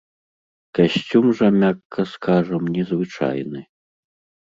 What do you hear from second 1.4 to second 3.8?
жа, мякка скажам, незвычайны.